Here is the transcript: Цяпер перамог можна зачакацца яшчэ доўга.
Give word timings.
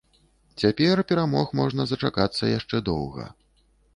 Цяпер 0.63 1.01
перамог 1.11 1.51
можна 1.59 1.85
зачакацца 1.91 2.43
яшчэ 2.57 2.77
доўга. 2.91 3.29